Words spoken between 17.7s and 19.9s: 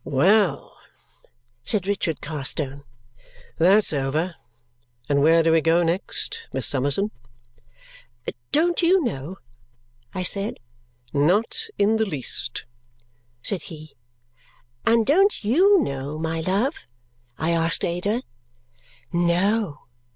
Ada. "No!"